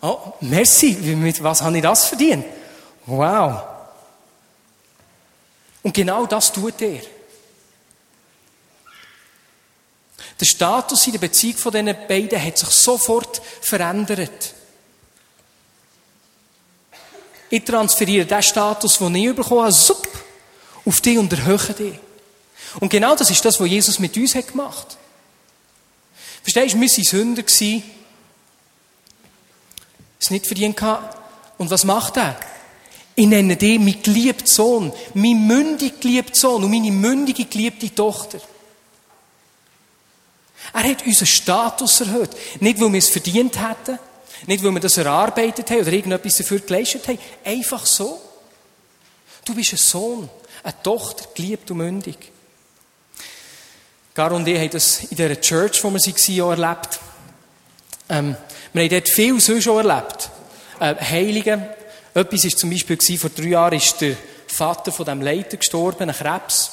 Oh, 0.00 0.18
merci, 0.40 0.92
mit 0.92 1.42
was 1.42 1.62
habe 1.62 1.76
ich 1.76 1.82
das 1.82 2.04
verdient? 2.04 2.44
Wow. 3.06 3.62
Und 5.82 5.94
genau 5.94 6.26
das 6.26 6.52
tut 6.52 6.80
er. 6.82 7.00
Der 10.38 10.46
Status 10.46 11.06
in 11.06 11.12
der 11.12 11.18
Beziehung 11.20 11.56
von 11.56 11.72
diesen 11.72 11.94
beiden 12.08 12.42
hat 12.42 12.58
sich 12.58 12.68
sofort 12.68 13.40
verändert. 13.60 14.54
Ich 17.48 17.64
transferiere 17.64 18.26
den 18.26 18.42
Status, 18.42 18.98
den 18.98 19.14
ich 19.14 19.34
bekommen 19.34 19.62
habe, 19.62 19.72
sup, 19.72 20.08
auf 20.84 21.00
dich 21.00 21.16
und 21.16 21.32
erhöhe 21.32 21.74
dich. 21.74 21.94
Und 22.80 22.90
genau 22.90 23.14
das 23.14 23.30
ist 23.30 23.44
das, 23.44 23.58
was 23.60 23.68
Jesus 23.68 23.98
mit 23.98 24.16
uns 24.16 24.34
hat 24.34 24.48
gemacht 24.48 24.98
Verstehst 26.46 26.74
du, 26.74 26.80
wir 26.80 26.88
waren 26.88 27.04
Sünder, 27.04 27.42
es 30.20 30.30
nicht 30.30 30.46
verdient. 30.46 30.80
Und 31.58 31.70
was 31.70 31.82
macht 31.82 32.18
er? 32.18 32.38
Ich 33.16 33.26
nenne 33.26 33.56
dich 33.56 33.80
mein 33.80 34.00
geliebter 34.00 34.46
Sohn, 34.46 34.92
mein 35.14 35.44
mündig 35.44 36.00
geliebter 36.00 36.36
Sohn 36.36 36.62
und 36.62 36.70
meine 36.70 36.92
mündige 36.92 37.46
geliebte 37.46 37.92
Tochter. 37.92 38.38
Er 40.72 40.82
hat 40.82 41.06
unseren 41.06 41.26
Status 41.26 42.00
erhöht. 42.00 42.30
Nicht, 42.60 42.80
weil 42.80 42.92
wir 42.92 42.98
es 42.98 43.08
verdient 43.08 43.58
hätten, 43.58 43.98
nicht, 44.46 44.62
weil 44.62 44.72
wir 44.72 44.80
das 44.80 44.98
erarbeitet 44.98 45.70
haben 45.70 45.80
oder 45.80 45.92
irgendetwas 45.92 46.36
dafür 46.36 46.60
geleistet 46.60 47.08
haben. 47.08 47.18
Einfach 47.44 47.86
so. 47.86 48.20
Du 49.44 49.54
bist 49.54 49.72
ein 49.72 49.78
Sohn, 49.78 50.28
eine 50.62 50.82
Tochter, 50.82 51.28
geliebt 51.34 51.70
und 51.70 51.78
mündig. 51.78 52.32
Gar 54.14 54.32
und 54.32 54.46
ich 54.46 54.58
haben 54.58 54.70
das 54.70 55.04
in 55.04 55.16
dieser 55.16 55.40
Church, 55.40 55.82
wo 55.84 55.90
wir 55.90 56.00
waren, 56.00 56.40
auch 56.42 56.50
erlebt. 56.50 57.00
Ähm, 58.08 58.36
wir 58.72 58.82
haben 58.82 58.90
dort 58.90 59.08
viel 59.08 59.40
sonst 59.40 59.64
schon 59.64 59.86
erlebt. 59.86 60.30
Äh, 60.80 60.94
Heilige. 60.96 61.74
Etwas 62.14 62.44
war 62.44 62.50
zum 62.50 62.70
Beispiel, 62.70 63.18
vor 63.18 63.30
drei 63.30 63.48
Jahren 63.48 63.76
ist 63.76 64.00
der 64.00 64.16
Vater 64.46 64.92
von 64.92 65.06
dem 65.06 65.22
Leiter 65.22 65.56
gestorben, 65.56 66.08
ein 66.08 66.16
Krebs. 66.16 66.72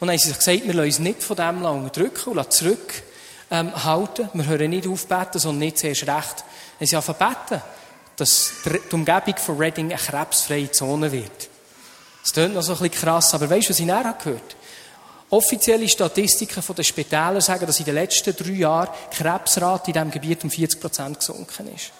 Und 0.00 0.08
dann 0.08 0.16
haben 0.16 0.18
sie 0.18 0.28
sich 0.28 0.38
gesagt, 0.38 0.66
wir 0.66 0.74
lassen 0.74 0.86
uns 0.86 0.98
nicht 0.98 1.22
von 1.22 1.36
dem 1.36 1.64
unterdrücken 1.64 2.30
und 2.30 2.36
lassen 2.36 2.50
zurück 2.50 3.02
ähm, 3.50 3.84
halten. 3.84 4.28
Wir 4.32 4.46
hören 4.46 4.70
nicht 4.70 4.86
auf 4.86 5.06
beten, 5.06 5.38
sondern 5.38 5.60
nicht 5.60 5.78
zuerst 5.78 6.02
recht. 6.02 6.44
Dann 6.78 6.88
sie 6.88 6.96
anfangen 6.96 7.18
beten, 7.18 7.62
dass 8.16 8.52
die 8.64 8.94
Umgebung 8.94 9.36
von 9.36 9.56
Reading 9.56 9.86
eine 9.86 10.00
krebsfreie 10.00 10.70
Zone 10.70 11.10
wird. 11.10 11.48
Das 12.22 12.32
klingt 12.32 12.54
noch 12.54 12.62
so 12.62 12.72
ein 12.72 12.78
bisschen 12.78 13.00
krass, 13.00 13.34
aber 13.34 13.48
weißt 13.48 13.68
du, 13.68 13.70
was 13.70 13.80
ich 13.80 13.86
näher 13.86 14.14
gehört 14.22 14.56
Offizielle 15.30 15.88
Statistiken 15.88 16.60
von 16.60 16.74
den 16.74 16.84
Spitälern 16.84 17.40
sagen, 17.40 17.64
dass 17.64 17.78
in 17.78 17.84
den 17.84 17.94
letzten 17.94 18.34
drei 18.34 18.50
Jahren 18.50 18.88
die 19.12 19.16
Krebsrate 19.16 19.90
in 19.90 19.92
diesem 19.92 20.10
Gebiet 20.10 20.42
um 20.42 20.50
40 20.50 20.80
Prozent 20.80 21.18
gesunken 21.20 21.72
ist. 21.72 21.92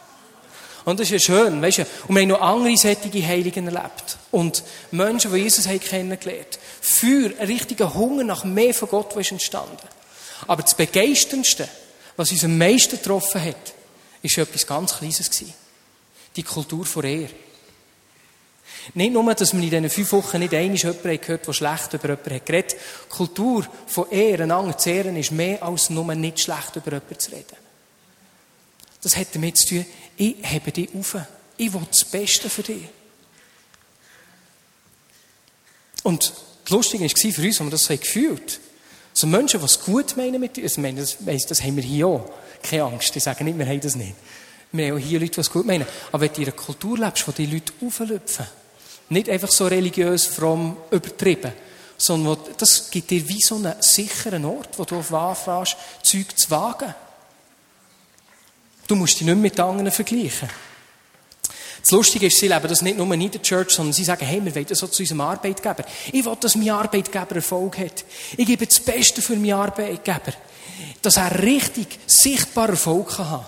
Und 0.84 0.98
das 0.98 1.10
ist 1.10 1.12
ja 1.12 1.36
schön, 1.36 1.62
weißt 1.62 1.78
du. 1.78 1.86
Und 2.08 2.16
wir 2.16 2.22
haben 2.22 2.28
noch 2.28 2.40
andere 2.40 2.76
sättige 2.76 3.24
Heiligen 3.24 3.66
erlebt. 3.66 4.18
Und 4.32 4.64
Menschen, 4.90 5.32
die 5.32 5.42
Jesus 5.42 5.68
haben 5.68 5.78
kennengelernt. 5.78 6.58
Für 6.80 7.32
einen 7.38 7.46
richtigen 7.46 7.94
Hunger 7.94 8.24
nach 8.24 8.42
mehr 8.42 8.74
von 8.74 8.88
Gott, 8.88 9.14
ist 9.14 9.30
entstanden. 9.30 9.76
Aber 10.46 10.62
das 10.62 10.74
Begeisterndste, 10.74 11.68
was 12.16 12.32
uns 12.32 12.44
am 12.44 12.56
meisten 12.58 12.96
getroffen 12.96 13.42
hat, 13.42 13.74
ist 14.22 14.38
etwas 14.38 14.66
ganz 14.66 14.96
Kleines. 14.96 15.30
Die 16.36 16.42
Kultur 16.42 16.84
von 16.84 17.04
Ehe. 17.04 17.30
Nicht 18.94 19.12
nur, 19.12 19.34
dass 19.34 19.52
wir 19.52 19.62
in 19.62 19.70
diesen 19.70 19.90
fünf 19.90 20.12
Wochen 20.12 20.38
nicht 20.38 20.54
einmal 20.54 20.76
jemanden 20.76 21.20
gehört 21.20 21.46
der 21.46 21.52
schlecht 21.52 21.92
über 21.92 22.08
jemanden 22.08 22.34
hat 22.34 22.46
geredet. 22.46 22.76
Die 23.06 23.08
Kultur 23.16 23.66
von 23.86 24.10
Ehe, 24.10 24.40
einander 24.42 24.76
zu 24.76 24.90
ehren, 24.90 25.16
ist 25.16 25.32
mehr 25.32 25.62
als 25.62 25.90
nur 25.90 26.14
nicht 26.14 26.40
schlecht 26.40 26.76
über 26.76 26.92
jemanden 26.92 27.18
zu 27.18 27.30
reden. 27.30 27.56
Das 29.02 29.16
hat 29.16 29.34
damit 29.34 29.58
zu 29.58 29.68
tun, 29.68 29.86
ich 30.16 30.36
hebe 30.42 30.72
dich 30.72 30.88
auf. 30.94 31.16
Ich 31.56 31.72
will 31.72 31.86
das 31.90 32.04
Beste 32.04 32.50
für 32.50 32.62
dich. 32.62 32.84
Und 36.02 36.32
das 36.64 36.70
Lustige 36.70 37.04
war 37.04 37.32
für 37.32 37.42
uns, 37.42 37.60
als 37.60 37.66
wir 37.66 37.70
das 37.70 37.88
gefühlt 37.88 38.60
so 39.20 39.26
Menschen, 39.26 39.60
die 39.60 39.66
es 39.66 39.80
gut 39.80 40.16
meinen 40.16 40.40
mit 40.40 40.56
uns, 40.56 40.76
das, 40.76 41.46
das 41.46 41.62
haben 41.62 41.76
wir 41.76 41.82
hier 41.82 42.06
auch. 42.06 42.30
Keine 42.62 42.84
Angst, 42.84 43.14
die 43.14 43.20
sagen 43.20 43.44
nicht, 43.44 43.58
wir 43.58 43.66
haben 43.66 43.80
das 43.80 43.94
nicht. 43.94 44.14
Wir 44.72 44.88
haben 44.88 44.96
auch 44.96 44.98
hier 44.98 45.20
Leute, 45.20 45.32
die 45.32 45.40
es 45.40 45.50
gut 45.50 45.66
meinen. 45.66 45.86
Aber 46.10 46.22
wenn 46.22 46.32
du 46.32 46.40
in 46.40 46.46
einer 46.46 46.56
Kultur 46.56 46.98
lebst, 46.98 47.26
wo 47.28 47.32
die 47.32 47.46
Leute 47.46 47.72
auflüpfen, 47.84 48.46
nicht 49.10 49.28
einfach 49.28 49.50
so 49.50 49.66
religiös, 49.66 50.26
fromm, 50.26 50.76
übertrieben, 50.90 51.52
sondern 51.98 52.38
wo, 52.38 52.48
das 52.56 52.90
gibt 52.90 53.10
dir 53.10 53.28
wie 53.28 53.42
so 53.42 53.56
einen 53.56 53.74
sicheren 53.80 54.44
Ort, 54.44 54.78
wo 54.78 54.84
du 54.84 54.96
auf 54.96 55.12
anfängst, 55.12 55.76
Zeug 56.02 56.38
zu 56.38 56.50
wagen. 56.50 56.94
Du 58.86 58.96
musst 58.96 59.20
dich 59.20 59.26
nicht 59.26 59.36
mit 59.36 59.60
anderen 59.60 59.90
vergleichen. 59.90 60.48
Das 61.82 61.90
Lustige 61.92 62.26
ist, 62.26 62.38
sie 62.38 62.48
leben 62.48 62.68
das 62.68 62.82
nicht 62.82 62.98
nur 62.98 63.12
in 63.12 63.30
der 63.30 63.42
Church, 63.42 63.70
sondern 63.70 63.92
sie 63.92 64.04
sagen, 64.04 64.24
hey, 64.26 64.44
wir 64.44 64.54
wollen 64.54 64.66
das 64.66 64.78
so 64.78 64.86
zu 64.86 65.02
unserem 65.02 65.22
Arbeitgeber. 65.22 65.84
Ich 66.12 66.24
will, 66.24 66.36
dass 66.38 66.54
mein 66.54 66.70
Arbeitgeber 66.70 67.36
Erfolg 67.36 67.78
hat. 67.78 68.04
Ich 68.36 68.46
gebe 68.46 68.66
das 68.66 68.80
Beste 68.80 69.22
für 69.22 69.36
meinen 69.36 69.54
Arbeitgeber. 69.54 70.32
Dass 71.02 71.16
er 71.16 71.42
richtig 71.42 71.98
sichtbar 72.06 72.68
Erfolg 72.68 73.16
kann 73.16 73.30
haben. 73.30 73.46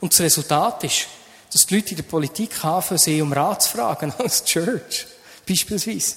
Und 0.00 0.12
das 0.12 0.20
Resultat 0.20 0.84
ist, 0.84 1.06
dass 1.52 1.66
die 1.66 1.74
Leute 1.74 1.90
in 1.90 1.96
der 1.96 2.02
Politik 2.04 2.62
haben, 2.62 2.96
sie 2.96 3.20
um 3.20 3.32
Rat 3.32 3.62
zu 3.62 3.70
fragen, 3.70 4.12
als 4.18 4.44
Church. 4.44 5.06
Beispielsweise. 5.46 6.14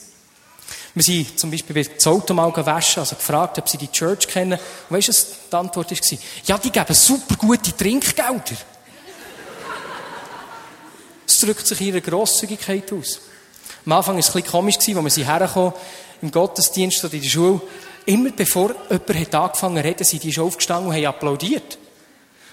Wir 0.94 1.04
sind 1.04 1.40
zum 1.40 1.50
Beispiel 1.50 1.84
das 1.84 2.06
Auto 2.06 2.34
mal 2.36 2.52
gewaschen, 2.52 3.00
also 3.00 3.16
gefragt, 3.16 3.58
ob 3.58 3.68
sie 3.68 3.78
die 3.78 3.92
Church 3.92 4.28
kennen. 4.28 4.60
Und 4.90 4.96
weißt 4.96 5.08
du, 5.08 5.12
was 5.12 5.28
die 5.52 5.56
Antwort 5.56 5.92
war? 5.92 6.20
Ja, 6.46 6.58
die 6.60 6.70
geben 6.70 6.94
super 6.94 7.36
gute 7.36 7.76
Trinkgelder. 7.76 8.58
Es 11.26 11.40
drückt 11.40 11.66
sich 11.68 11.82
ihre 11.82 12.02
Grosszügigkeit 12.02 12.92
aus. 12.94 13.22
Am 13.86 13.92
Anfang 13.94 14.16
war 14.16 14.20
es 14.20 14.28
ein 14.28 14.34
bisschen 14.34 14.52
komisch, 14.52 14.78
als 14.78 14.88
wir 14.88 15.10
sie 15.10 15.26
herkamen, 15.26 15.74
im 16.22 16.32
Gottesdienst 16.32 17.04
oder 17.04 17.14
in 17.14 17.22
der 17.22 17.30
Schule. 17.30 17.62
Immer 18.06 18.32
bevor 18.32 18.74
jemand 18.90 19.20
hat 19.20 19.36
angefangen 19.36 19.78
zu 19.78 19.84
reden, 19.84 20.04
sind 20.04 20.24
die 20.24 20.34
schon 20.34 20.48
aufgestanden 20.48 20.88
und 20.88 20.96
haben 20.96 21.06
applaudiert. 21.06 21.78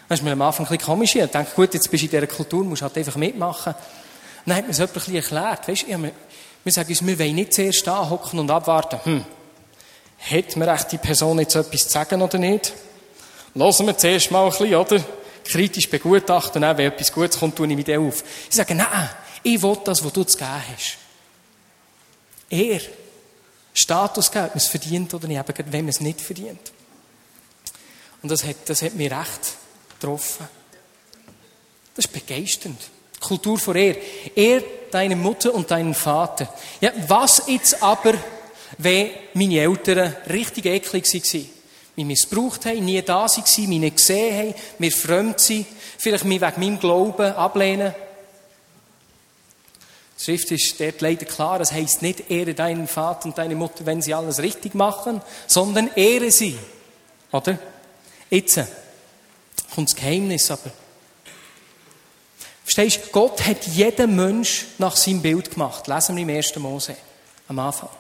Das 0.09 0.19
ist 0.19 0.25
mir 0.25 0.33
am 0.33 0.43
Anfang 0.43 0.67
ein 0.67 0.71
bisschen 0.71 0.87
komisch. 0.87 1.15
Ich 1.15 1.31
dachte, 1.31 1.55
gut, 1.55 1.73
jetzt 1.75 1.91
bist 1.91 2.03
du 2.03 2.07
in 2.07 2.11
dieser 2.11 2.27
Kultur, 2.27 2.65
musst 2.65 2.83
halt 2.83 2.97
einfach 2.99 3.17
mitmachen. 3.17 3.75
Dann 4.45 4.57
hat 4.57 4.65
mir 4.65 4.73
es 4.73 4.79
jemand 4.79 5.09
erklärt. 5.09 5.69
Weißt, 5.69 5.83
du, 5.83 6.11
wir 6.65 6.73
sagen 6.73 6.89
uns, 6.89 7.07
wir 7.07 7.19
wollen 7.19 7.35
nicht 7.35 7.55
zuerst 7.55 7.87
hocken 7.87 8.39
und 8.41 8.51
abwarten. 8.51 8.99
Hm, 9.05 9.25
hat 10.31 10.57
mir 10.57 10.73
echt 10.73 10.93
die 10.93 10.99
Person 10.99 11.39
jetzt 11.39 11.55
etwas 11.55 11.83
zu 11.83 11.91
sagen 11.91 12.23
oder 12.23 12.39
nicht? 12.39 12.73
Lassen 13.55 13.87
wir 13.87 13.97
zuerst 13.97 14.31
mal 14.31 14.45
ein 14.45 14.51
bisschen, 14.51 14.75
oder? 14.75 15.01
Kritisch 15.51 15.89
begutachten, 15.89 16.63
wenn 16.63 16.79
etwas 16.79 17.13
Gutes 17.13 17.39
kommt, 17.39 17.57
tue 17.57 17.67
ich 17.67 17.77
mich 17.77 17.97
auf. 17.97 18.23
Ich 18.49 18.55
sage, 18.55 18.75
nein, 18.75 19.11
ich 19.43 19.61
will 19.61 19.79
das, 19.85 20.05
was 20.05 20.13
du 20.13 20.25
zu 20.25 20.39
geben 20.39 20.51
hast. 20.51 20.99
Er, 22.49 22.81
Status 23.73 24.31
geben, 24.31 24.45
ob 24.45 24.51
man 24.51 24.59
es 24.59 24.69
verdient 24.69 25.15
oder 25.15 25.29
nicht, 25.29 25.39
aber 25.39 25.55
wenn 25.57 25.85
man 25.85 25.89
es 25.89 26.01
nicht 26.01 26.21
verdient. 26.21 26.73
Und 28.23 28.31
das 28.31 28.45
hat, 28.45 28.57
das 28.67 28.83
hat 28.83 28.95
mich 28.95 29.11
recht 29.11 29.55
getroffen. 29.99 30.49
Das 31.95 32.05
ist 32.05 32.13
begeisternd. 32.13 32.81
Kultur 33.21 33.59
vor 33.59 33.77
er. 33.77 33.97
Er, 34.35 34.63
deine 34.91 35.17
Mutter 35.17 35.55
und 35.55 35.71
deinen 35.71 35.95
Vater. 35.95 36.53
Ja, 36.81 36.93
was 37.07 37.45
jetzt 37.47 37.83
aber, 37.83 38.15
wenn 38.79 39.11
meine 39.35 39.61
Eltern 39.61 40.15
richtig 40.29 40.67
eklig 40.67 41.07
waren? 41.07 41.60
Mich 42.01 42.07
missbraucht 42.07 42.65
haben, 42.65 42.85
nie 42.85 43.03
da 43.03 43.27
waren, 43.27 43.69
mich 43.69 43.79
nicht 43.79 43.97
gesehen 43.97 44.39
haben, 44.39 44.55
mir 44.79 44.91
fremd 44.91 45.39
sind, 45.39 45.67
vielleicht 45.99 46.25
mich 46.25 46.41
wegen 46.41 46.61
meinem 46.61 46.81
Glauben 46.81 47.35
ablehnen. 47.35 47.95
Die 50.19 50.25
Schrift 50.25 50.51
ist 50.51 50.81
dort 50.81 51.01
leider 51.03 51.27
klar, 51.27 51.59
das 51.59 51.73
heisst 51.73 52.01
nicht 52.01 52.31
ehre 52.31 52.55
deinen 52.55 52.89
Vater 52.89 53.27
und 53.27 53.37
deine 53.37 53.55
Mutter, 53.55 53.85
wenn 53.85 54.01
sie 54.01 54.15
alles 54.15 54.39
richtig 54.41 54.75
machen, 54.75 55.21
sondern 55.47 55.91
ehre 55.95 56.31
sie. 56.31 56.59
Oder? 57.33 57.59
Jetzt 58.31 58.61
kommt 59.75 59.91
das 59.91 59.97
Geheimnis 59.97 60.51
aber. 60.51 60.71
Verstehst 62.65 63.01
du, 63.07 63.11
Gott 63.11 63.45
hat 63.47 63.67
jeden 63.67 64.17
Mensch 64.17 64.67
nach 64.79 64.97
seinem 64.97 65.21
Bild 65.21 65.51
gemacht. 65.51 65.87
Lesen 65.87 66.17
wir 66.17 66.23
im 66.23 66.31
1. 66.31 66.57
Mose 66.57 66.97
am 67.49 67.59
Anfang. 67.59 67.91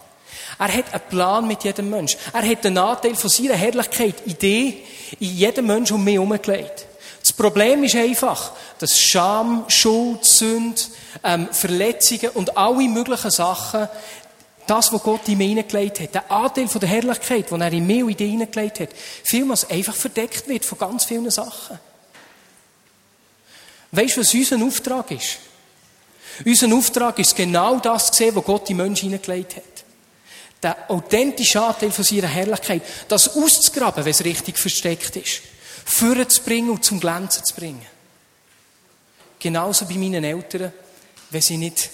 Er 0.59 0.73
hat 0.73 0.93
einen 0.93 1.09
Plan 1.09 1.47
mit 1.47 1.65
jedem 1.65 1.91
Mensch. 1.91 2.17
Er 2.33 2.47
hat 2.47 2.65
den 2.65 2.79
Anteil 2.79 3.15
von 3.15 3.31
seiner 3.31 3.55
Herrlichkeit, 3.55 4.17
Idee, 4.27 4.83
in 5.19 5.37
jedem 5.37 5.67
Mensch 5.67 5.91
um 5.91 6.05
mich 6.05 6.15
herumgelegt. 6.15 6.87
Das 7.21 7.33
Problem 7.33 7.85
ist 7.85 7.97
einfach, 7.97 8.53
dass 8.79 8.99
Scham, 8.99 9.65
Schuld, 9.69 10.25
Sünde, 10.25 10.81
ähm, 11.23 11.49
Verletzungen 11.53 12.31
und 12.31 12.57
alle 12.57 12.89
möglichen 12.89 13.31
Sachen, 13.31 13.89
das, 14.67 14.93
was 14.93 15.03
Gott 15.03 15.29
in 15.29 15.39
mir 15.39 15.49
hineingelegt 15.49 16.01
hat, 16.01 16.15
der 16.15 16.31
Anteil 16.31 16.69
von 16.69 16.81
der 16.81 16.89
Herrlichkeit, 16.89 17.51
den 17.51 17.61
er 17.61 17.73
in 17.73 17.87
mir 17.87 18.05
und 18.05 18.13
in 18.13 18.17
dir 18.17 18.29
hineingelegt 18.29 18.81
hat, 18.81 18.89
vielmals 19.25 19.69
einfach 19.69 19.95
verdeckt 19.95 20.49
wird 20.49 20.65
von 20.65 20.79
ganz 20.79 21.05
vielen 21.05 21.31
Sachen. 21.31 21.79
Weißt 23.93 24.17
du, 24.17 24.21
was 24.21 24.33
unser 24.33 24.65
Auftrag 24.65 25.11
ist? 25.11 25.39
Unser 26.45 26.75
Auftrag 26.75 27.19
ist 27.19 27.35
genau 27.35 27.79
das 27.81 28.13
zu 28.13 28.19
sehen, 28.19 28.37
was 28.37 28.45
Gott 28.45 28.71
in 28.71 28.77
Menschen 28.77 29.11
hineingelegt 29.11 29.57
hat. 29.57 29.63
Der 30.63 30.91
authentische 30.91 31.63
Anteil 31.63 31.91
von 31.91 32.05
seiner 32.05 32.29
Herrlichkeit, 32.29 32.83
das 33.09 33.37
auszugraben, 33.37 34.05
wenn 34.05 34.11
es 34.11 34.25
richtig 34.25 34.59
versteckt 34.59 35.17
ist. 35.17 35.43
Vorzubringen 35.85 36.71
und 36.71 36.85
zum 36.85 37.01
Glänzen 37.01 37.45
zu 37.45 37.55
bringen. 37.55 37.87
Genauso 39.39 39.87
bei 39.87 39.95
meinen 39.95 40.23
Eltern, 40.23 40.73
wenn 41.31 41.41
sie 41.41 41.57
nicht 41.57 41.89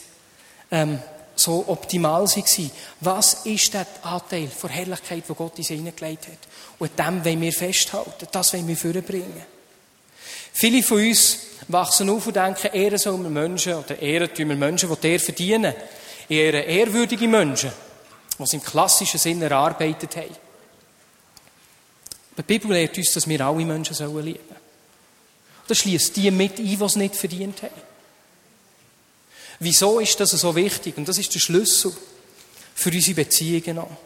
ähm, 0.71 0.99
so 1.37 1.65
optimal 1.69 2.27
waren. 2.27 2.71
Was 3.01 3.47
ist 3.47 3.75
der 3.75 3.87
Anteil 4.03 4.49
von 4.49 4.71
Herrlichkeit, 4.71 5.23
wo 5.29 5.35
Gott 5.35 5.59
uns 5.59 5.69
hineingelegt 5.69 6.27
hat? 6.27 6.39
Und 6.79 6.99
dem 6.99 7.25
wollen 7.25 7.41
wir 7.41 7.53
festhalten. 7.53 8.27
Das 8.33 8.53
wollen 8.53 8.67
wir 8.67 8.77
vorbringen. 8.77 9.43
Viele 10.53 10.83
von 10.83 10.99
uns 10.99 11.39
wachsen 11.69 12.09
auf 12.09 12.27
und 12.27 12.37
denken, 12.37 12.69
Ehren 12.73 12.99
sollen 12.99 13.23
wir 13.23 13.31
Menschen, 13.31 13.75
oder 13.75 14.01
Ehren 14.01 14.31
wir 14.35 14.47
Menschen, 14.47 14.89
die 14.89 15.09
der 15.09 15.21
verdienen. 15.21 15.75
Ehren 16.29 16.65
ehrwürdige 16.65 17.29
Menschen, 17.29 17.71
es 18.45 18.53
im 18.53 18.63
klassischen 18.63 19.19
Sinne 19.19 19.47
erarbeitet 19.47 20.17
haben. 20.17 20.37
Die 22.37 22.43
Bibel 22.43 22.73
lehrt 22.73 22.97
uns, 22.99 23.13
dass 23.13 23.29
wir 23.29 23.41
alle 23.41 23.65
Menschen 23.65 23.95
sollen 23.95 24.25
lieben. 24.25 24.57
Das 25.67 25.79
schließt 25.79 26.17
die 26.17 26.31
mit 26.31 26.59
ein, 26.59 26.67
die 26.67 26.85
es 26.85 26.97
nicht 26.97 27.17
verdient 27.17 27.63
haben. 27.63 27.83
Wieso 29.59 30.01
ist 30.01 30.21
das 30.21 30.31
so 30.31 30.55
wichtig? 30.55 30.97
Und 30.99 31.09
das 31.09 31.19
ist 31.19 31.35
der 31.35 31.41
Schlüssel 31.41 31.93
für 32.75 32.91
unsere 32.91 33.15
Beziehungen 33.15 33.79
an. 33.79 33.97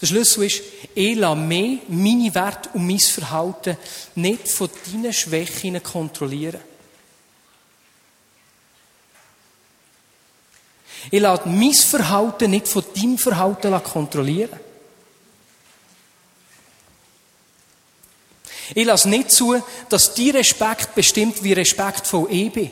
Der 0.00 0.06
Schlüssel 0.06 0.44
ist, 0.44 0.62
ich 0.94 1.16
lasse 1.16 1.40
mich, 1.40 1.80
meine 1.88 2.34
Werte 2.34 2.70
und 2.72 2.86
mein 2.86 2.98
Verhalten 2.98 3.76
nicht 4.14 4.48
von 4.48 4.70
deinen 4.86 5.12
Schwächen 5.12 5.82
kontrollieren. 5.82 6.60
Ich 11.10 11.20
lasse 11.20 11.48
mein 11.48 11.72
Verhalten 11.72 12.50
nicht 12.50 12.68
von 12.68 12.84
deinem 12.94 13.18
Verhalten 13.18 13.82
kontrollieren. 13.82 14.58
Ich 18.74 18.84
lasse 18.84 19.08
nicht 19.08 19.32
zu, 19.32 19.56
dass 19.88 20.14
dein 20.14 20.30
Respekt 20.30 20.94
bestimmt, 20.94 21.42
wie 21.42 21.52
respektvoll 21.52 22.28
ich 22.30 22.52
bin. 22.52 22.70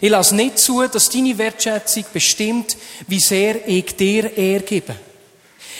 Ich 0.00 0.08
lasse 0.08 0.34
nicht 0.34 0.58
zu, 0.58 0.86
dass 0.86 1.10
deine 1.10 1.36
Wertschätzung 1.36 2.04
bestimmt, 2.12 2.76
wie 3.06 3.20
sehr 3.20 3.68
ich 3.68 3.94
dir 3.96 4.34
Ehre. 4.36 4.82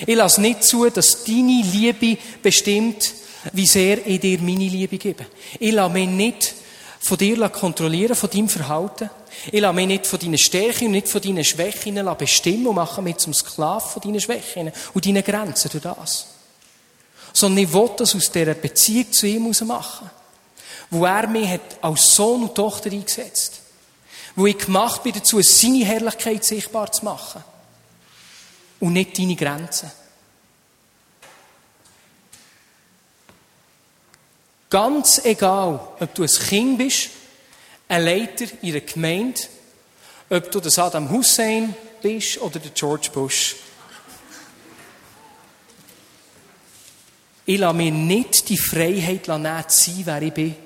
Ich 0.06 0.16
lasse 0.16 0.40
nicht 0.40 0.64
zu, 0.64 0.90
dass 0.90 1.24
deine 1.24 1.62
Liebe 1.62 2.18
bestimmt, 2.42 3.12
wie 3.52 3.66
sehr 3.66 4.06
ich 4.06 4.20
dir 4.20 4.38
meine 4.40 4.68
Liebe 4.68 4.98
gebe. 4.98 5.26
Ich 5.58 5.72
lasse 5.72 5.92
mich 5.92 6.08
nicht 6.08 6.54
von 7.02 7.18
dir 7.18 7.48
kontrollieren, 7.48 8.14
von 8.14 8.30
deinem 8.30 8.48
Verhalten. 8.48 9.10
Ich 9.50 9.60
lasse 9.60 9.74
mich 9.74 9.86
nicht 9.88 10.06
von 10.06 10.20
deinen 10.20 10.38
Stärken 10.38 10.86
und 10.86 10.92
nicht 10.92 11.08
von 11.08 11.20
deinen 11.20 11.44
Schwächen 11.44 11.98
bestimmen 12.16 12.68
und 12.68 12.76
mache 12.76 13.02
mich 13.02 13.16
zum 13.16 13.34
Sklav 13.34 13.92
von 13.92 14.02
deinen 14.02 14.20
Schwächen 14.20 14.70
und 14.94 15.04
deinen 15.04 15.24
Grenzen 15.24 15.68
durch 15.70 15.82
das. 15.82 16.26
Sondern 17.32 17.64
ich 17.64 17.72
will 17.72 17.90
das 17.96 18.14
aus 18.14 18.30
dieser 18.30 18.54
Beziehung 18.54 19.10
zu 19.10 19.26
ihm 19.26 19.52
machen. 19.66 20.10
Wo 20.90 21.04
er 21.04 21.26
mich 21.26 21.48
hat 21.48 21.78
als 21.80 22.14
Sohn 22.14 22.44
und 22.44 22.54
Tochter 22.54 22.90
eingesetzt. 22.92 23.60
Wo 24.36 24.46
ich 24.46 24.58
gemacht 24.58 25.02
bin 25.02 25.14
dazu, 25.14 25.42
seine 25.42 25.84
Herrlichkeit 25.84 26.44
sichtbar 26.44 26.92
zu 26.92 27.04
machen. 27.04 27.42
Und 28.78 28.92
nicht 28.92 29.18
deine 29.18 29.34
Grenzen. 29.34 29.90
Ganz 34.72 35.22
egal, 35.26 35.86
ob 36.00 36.14
du 36.14 36.22
ein 36.22 36.28
Kind 36.30 36.78
bist, 36.78 37.10
ein 37.88 38.04
Leiter 38.06 38.46
in 38.62 38.70
einer 38.70 38.80
Gemeinde, 38.80 39.38
ob 40.30 40.50
du 40.50 40.60
der 40.60 40.70
Saddam 40.70 41.10
Hussein 41.10 41.76
bist 42.00 42.40
oder 42.40 42.58
der 42.58 42.70
George 42.70 43.10
Bush. 43.12 43.56
Ich 47.44 47.58
lasse 47.58 47.76
mir 47.76 47.90
nicht 47.90 48.48
die 48.48 48.56
Freiheit 48.56 49.28
nehmen, 49.28 49.68
zu 49.68 49.90
sein, 49.90 50.06
wer 50.06 50.22
ich 50.22 50.32
bin 50.32 50.56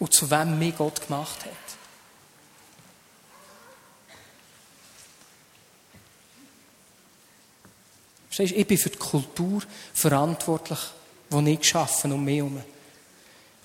und 0.00 0.12
zu 0.12 0.30
wem 0.30 0.58
mich 0.58 0.76
Gott 0.76 1.06
gemacht 1.06 1.46
hat. 1.46 1.52
Verstehst 8.26 8.52
du? 8.52 8.56
Ich 8.56 8.66
bin 8.66 8.76
für 8.76 8.90
die 8.90 8.98
Kultur 8.98 9.62
verantwortlich, 9.94 10.80
die 11.30 11.52
ich 11.52 11.60
geschaffen 11.60 12.12
um 12.12 12.22
mich 12.22 12.36
herum. 12.36 12.62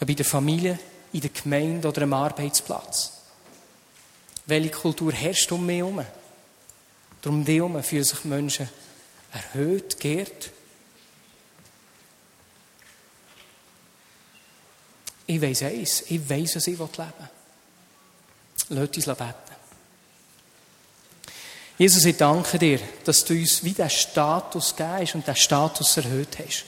Ob 0.01 0.09
in 0.09 0.15
der 0.15 0.25
Familie, 0.25 0.79
in 1.13 1.21
der 1.21 1.29
Gemeinde 1.29 1.87
oder 1.87 2.01
am 2.01 2.13
Arbeitsplatz. 2.13 3.13
Welche 4.47 4.71
Kultur 4.71 5.13
herrscht 5.13 5.51
um 5.51 5.65
mich 5.65 5.77
herum? 5.77 6.03
Darum 7.21 7.45
die 7.45 7.55
herum 7.57 7.81
fühlen 7.83 8.03
sich 8.03 8.25
Menschen 8.25 8.67
erhöht, 9.31 9.99
geehrt. 9.99 10.49
Ich 15.27 15.41
weiss 15.41 15.61
eins, 15.61 16.03
ich 16.07 16.29
weiss, 16.29 16.55
was 16.55 16.67
ich 16.67 16.77
leben 16.77 16.89
will. 16.97 17.29
Lass 18.69 18.89
uns 18.89 19.05
beten. 19.05 19.51
Jesus, 21.77 22.05
ich 22.05 22.17
danke 22.17 22.59
dir, 22.59 22.79
dass 23.05 23.23
du 23.23 23.33
uns 23.33 23.63
wie 23.63 23.73
den 23.73 23.89
Status 23.89 24.75
gibst 24.75 25.15
und 25.15 25.27
den 25.27 25.35
Status 25.35 25.97
erhöht 25.97 26.37
hast. 26.39 26.65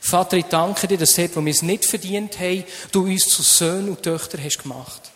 Vater, 0.00 0.36
ich 0.36 0.46
danke 0.46 0.86
dir, 0.86 0.98
dass 0.98 1.14
dort, 1.14 1.36
wo 1.36 1.44
wir 1.44 1.52
es 1.52 1.62
nicht 1.62 1.84
verdient 1.84 2.38
haben, 2.38 2.64
du 2.92 3.04
uns 3.04 3.28
zu 3.28 3.42
Söhnen 3.42 3.90
und 3.90 4.02
Töchtern 4.02 4.42
hast 4.42 4.62
gemacht. 4.62 5.10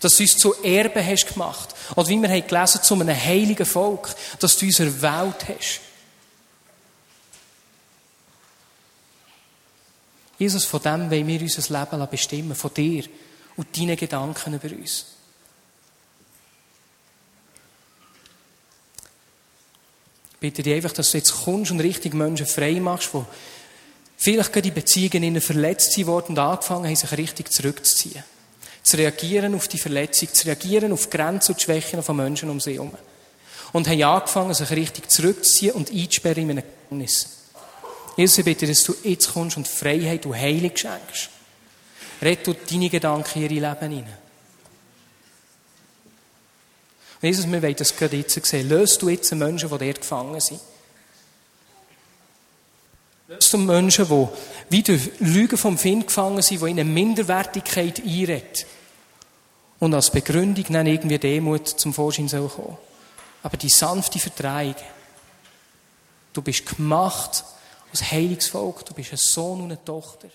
Dass 0.00 0.16
du 0.16 0.22
uns 0.22 0.36
zu 0.36 0.54
Erben 0.62 1.04
hast 1.04 1.32
gemacht. 1.32 1.74
Oder 1.96 2.08
wie 2.08 2.20
wir 2.20 2.28
haben 2.28 2.46
gelesen, 2.46 2.82
zu 2.82 2.94
einem 2.94 3.16
heiligen 3.16 3.66
Volk. 3.66 4.14
Dass 4.38 4.56
du 4.56 4.66
uns 4.66 4.80
erwählt 4.80 5.48
hast. 5.48 5.80
Jesus, 10.38 10.64
von 10.66 10.82
dem 10.82 11.10
wollen 11.10 11.26
wir 11.26 11.40
unser 11.40 11.80
Leben 11.80 12.08
bestimmen. 12.10 12.54
Von 12.54 12.74
dir 12.74 13.04
und 13.56 13.76
deinen 13.76 13.96
Gedanken 13.96 14.54
über 14.54 14.74
uns. 14.74 15.06
bitte 20.46 20.62
dich 20.62 20.74
einfach, 20.74 20.92
dass 20.92 21.10
du 21.10 21.18
jetzt 21.18 21.44
kommst 21.44 21.72
und 21.72 21.80
richtig 21.80 22.14
Menschen 22.14 22.46
frei 22.46 22.74
machst, 22.74 23.10
die 23.12 23.24
vielleicht 24.16 24.52
gerade 24.52 24.68
in 24.68 24.74
Beziehungen 24.74 25.40
verletzt 25.40 26.06
worden 26.06 26.30
und 26.30 26.38
angefangen 26.38 26.86
haben, 26.86 26.96
sich 26.96 27.12
richtig 27.16 27.52
zurückzuziehen. 27.52 28.24
Zu 28.82 28.96
reagieren 28.96 29.54
auf 29.54 29.68
die 29.68 29.78
Verletzung, 29.78 30.32
zu 30.32 30.46
reagieren 30.46 30.92
auf 30.92 31.06
die 31.06 31.16
Grenzen 31.16 31.52
und 31.52 31.60
die 31.60 31.64
Schwächen 31.64 32.02
von 32.02 32.16
Menschen 32.16 32.50
um 32.50 32.60
sie 32.60 32.74
herum. 32.74 32.92
Und 33.72 33.88
haben 33.88 34.02
angefangen, 34.02 34.54
sich 34.54 34.70
richtig 34.70 35.10
zurückzuziehen 35.10 35.72
und 35.72 35.90
einzusperren 35.90 36.44
in 36.44 36.50
einem 36.50 36.64
Gefängnis. 36.82 37.28
Jesus, 38.16 38.38
ich 38.38 38.44
bitte, 38.44 38.66
dass 38.66 38.84
du 38.84 38.94
jetzt 39.02 39.32
kommst 39.32 39.56
und 39.56 39.68
Freiheit 39.68 40.24
und 40.24 40.36
Heilung 40.36 40.74
schenkst. 40.74 41.30
Red 42.22 42.46
du 42.46 42.54
deine 42.54 42.88
Gedanken 42.88 43.42
in 43.42 43.50
ihre 43.50 43.68
Leben 43.68 43.92
hinein. 43.92 44.18
Jesus, 47.20 47.50
wir 47.50 47.62
wollen 47.62 47.76
das 47.76 47.96
gerade 47.96 48.16
jetzt 48.16 48.44
sehen. 48.46 48.68
Löst 48.68 49.02
du 49.02 49.08
jetzt 49.08 49.34
Menschen, 49.34 49.68
die 49.68 49.78
dir 49.78 49.94
gefangen 49.94 50.40
sind. 50.40 50.60
Löst 53.28 53.52
du 53.52 53.58
Menschen, 53.58 54.06
die 54.08 54.28
wie 54.70 54.82
durch 54.82 55.10
Lügen 55.18 55.58
vom 55.58 55.76
Find 55.76 56.06
gefangen 56.06 56.42
sind, 56.42 56.60
die 56.60 56.70
in 56.70 56.78
eine 56.78 56.84
Minderwertigkeit 56.84 58.00
einredet. 58.00 58.66
Und 59.78 59.94
als 59.94 60.10
Begründung 60.10 60.64
dann 60.70 60.86
irgendwie 60.86 61.18
Demut 61.18 61.68
zum 61.68 61.92
Vorschein 61.92 62.28
soll 62.28 62.48
kommen. 62.48 62.78
Aber 63.42 63.56
die 63.56 63.68
sanfte 63.68 64.18
Vertreibung. 64.18 64.82
Du 66.32 66.40
bist 66.40 66.66
gemacht 66.66 67.44
als 67.90 68.10
Heilungsvolk. 68.10 68.84
Du 68.84 68.94
bist 68.94 69.12
ein 69.12 69.18
Sohn 69.18 69.60
und 69.60 69.66
eine 69.66 69.84
Tochter. 69.84 70.28